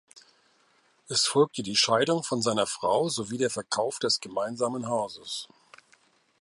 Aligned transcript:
Es 1.09 1.27
folgte 1.27 1.61
die 1.61 1.75
Scheidung 1.75 2.23
von 2.23 2.41
seiner 2.41 2.65
Frau 2.65 3.07
sowie 3.07 3.37
der 3.37 3.51
Verkauf 3.51 3.99
des 3.99 4.19
gemeinsamen 4.19 4.87
Hauses. 4.87 5.47